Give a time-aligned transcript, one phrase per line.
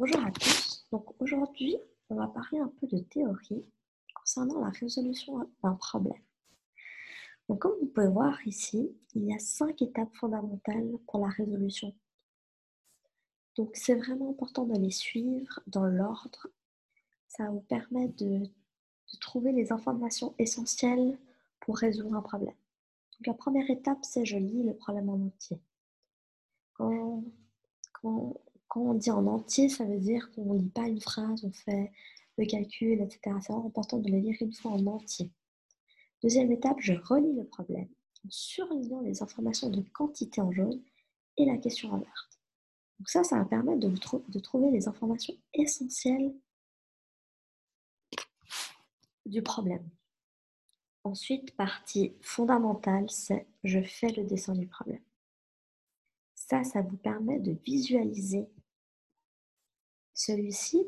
[0.00, 0.86] Bonjour à tous.
[0.92, 1.76] Donc aujourd'hui,
[2.08, 3.66] on va parler un peu de théorie
[4.14, 6.22] concernant la résolution d'un problème.
[7.50, 11.94] Donc comme vous pouvez voir ici, il y a cinq étapes fondamentales pour la résolution.
[13.56, 16.46] Donc c'est vraiment important de les suivre dans l'ordre.
[17.28, 18.44] Ça vous permet de,
[19.20, 21.18] trouver les informations essentielles
[21.60, 22.56] pour résoudre un problème.
[23.18, 25.60] Donc la première étape, c'est je lis le problème en entier.
[28.70, 31.50] Quand on dit en entier, ça veut dire qu'on ne lit pas une phrase, on
[31.50, 31.92] fait
[32.38, 33.20] le calcul, etc.
[33.42, 35.30] C'est vraiment important de le lire une fois en entier.
[36.22, 37.88] Deuxième étape, je relis le problème
[38.24, 40.80] en surlignant les informations de quantité en jaune
[41.36, 42.30] et la question en vert.
[42.98, 46.32] Donc ça, ça va permettre de trouver les informations essentielles
[49.26, 49.88] du problème.
[51.02, 55.02] Ensuite, partie fondamentale, c'est je fais le dessin du problème.
[56.36, 58.48] Ça, ça vous permet de visualiser
[60.20, 60.86] celui-ci,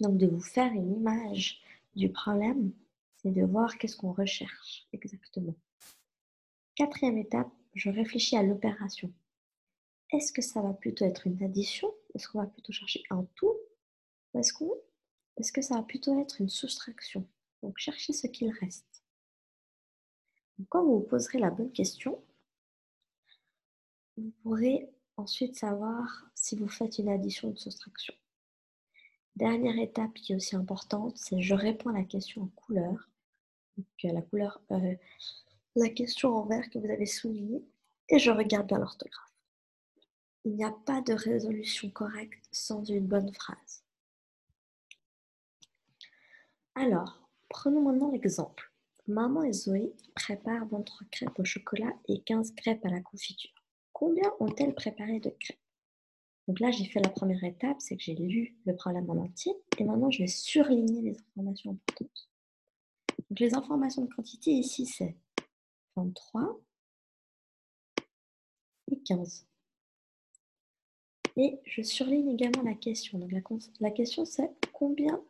[0.00, 1.62] donc de vous faire une image
[1.94, 2.72] du problème,
[3.16, 5.54] c'est de voir qu'est-ce qu'on recherche exactement.
[6.74, 9.12] Quatrième étape, je réfléchis à l'opération.
[10.10, 11.94] Est-ce que ça va plutôt être une addition?
[12.14, 13.54] Est-ce qu'on va plutôt chercher un tout?
[14.34, 17.24] Ou est-ce, que ça va plutôt être une soustraction?
[17.62, 19.04] Donc cherchez ce qu'il reste.
[20.68, 22.20] quand vous vous poserez la bonne question,
[24.16, 28.14] vous pourrez ensuite savoir si vous faites une addition ou une soustraction.
[29.36, 33.08] Dernière étape qui est aussi importante, c'est je réponds à la question en couleur.
[33.76, 34.94] Donc, euh, la couleur, euh,
[35.74, 37.64] la question en vert que vous avez soulignée,
[38.08, 39.34] et je regarde bien l'orthographe.
[40.44, 43.82] Il n'y a pas de résolution correcte sans une bonne phrase.
[46.76, 48.70] Alors, prenons maintenant l'exemple.
[49.06, 53.50] Maman et Zoé préparent 23 crêpes au chocolat et 15 crêpes à la confiture.
[53.92, 55.63] Combien ont-elles préparé de crêpes?
[56.46, 59.52] Donc là, j'ai fait la première étape, c'est que j'ai lu le problème en entier
[59.78, 62.28] et maintenant je vais surligner les informations importantes.
[63.30, 65.16] Donc les informations de quantité ici, c'est
[65.96, 66.60] 23
[68.90, 69.46] et 15.
[71.36, 73.18] Et je surligne également la question.
[73.18, 73.32] Donc
[73.80, 75.20] la, question, c'est combien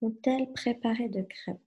[0.00, 1.60] ont-elles préparé de crêpes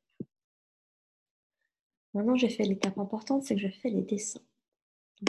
[2.13, 4.41] Maintenant, j'ai fait l'étape importante, c'est que je fais les dessins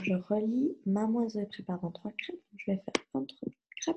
[0.00, 2.40] je relis Mademoiselle prépare 23 crêpes.
[2.56, 3.96] Je vais faire 23 crêpes.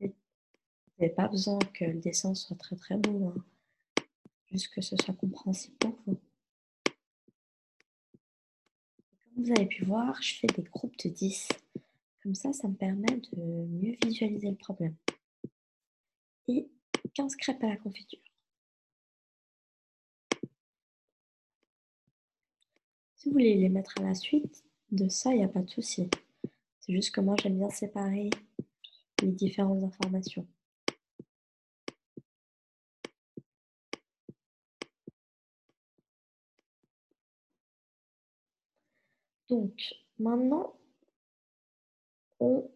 [0.00, 3.44] Vous n'avez pas besoin que le dessin soit très très beau, hein.
[4.46, 6.20] juste que ce soit compréhensible pour vous.
[9.34, 11.48] Comme vous avez pu voir, je fais des groupes de 10.
[12.22, 14.94] Comme ça, ça me permet de mieux visualiser le problème.
[17.12, 18.20] 15 crêpes à la confiture.
[23.16, 25.70] Si vous voulez les mettre à la suite de ça, il n'y a pas de
[25.70, 26.08] souci.
[26.80, 28.30] C'est juste que moi, j'aime bien séparer
[29.22, 30.46] les différentes informations.
[39.48, 40.74] Donc, maintenant,
[42.40, 42.70] on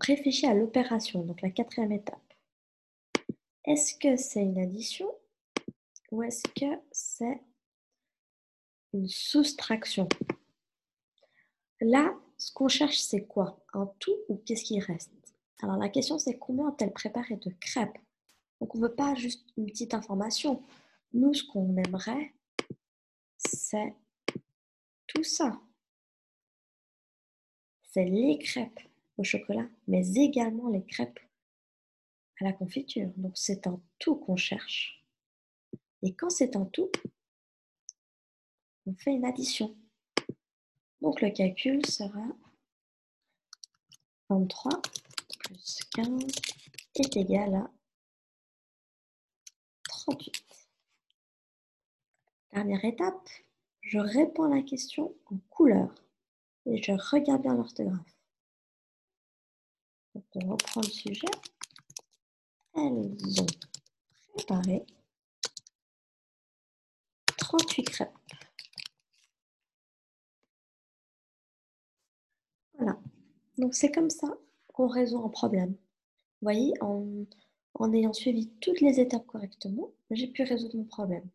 [0.00, 2.27] réfléchit à l'opération, donc la quatrième étape.
[3.68, 5.14] Est-ce que c'est une addition
[6.10, 7.42] ou est-ce que c'est
[8.94, 10.08] une soustraction?
[11.82, 13.62] Là, ce qu'on cherche, c'est quoi?
[13.74, 15.12] Un tout ou qu'est-ce qui reste?
[15.60, 17.98] Alors la question, c'est combien ont-elles préparé de crêpes?
[18.58, 20.62] Donc on ne veut pas juste une petite information.
[21.12, 22.32] Nous, ce qu'on aimerait,
[23.36, 23.94] c'est
[25.08, 25.60] tout ça.
[27.82, 28.80] C'est les crêpes
[29.18, 31.20] au chocolat, mais également les crêpes
[32.40, 33.10] à la confiture.
[33.16, 35.04] Donc c'est un tout qu'on cherche.
[36.02, 36.90] Et quand c'est un tout,
[38.86, 39.76] on fait une addition.
[41.00, 42.26] Donc le calcul sera
[44.28, 44.82] 23
[45.38, 46.26] plus 15
[46.96, 47.70] est égal à
[49.88, 50.34] 38.
[52.52, 53.28] Dernière étape,
[53.82, 55.94] je réponds à la question en couleur
[56.66, 58.18] et je regarde bien l'orthographe.
[60.34, 61.26] On reprend le sujet
[62.78, 63.46] elles ont
[64.34, 64.84] préparé
[67.38, 68.10] 38 crêpes.
[72.78, 72.98] Voilà.
[73.58, 74.28] Donc c'est comme ça
[74.68, 75.70] qu'on résout un problème.
[75.70, 75.76] Vous
[76.42, 77.24] voyez, en,
[77.74, 81.28] en ayant suivi toutes les étapes correctement, j'ai pu résoudre mon problème.